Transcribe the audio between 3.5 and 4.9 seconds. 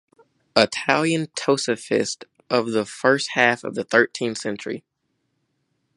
of the thirteenth century.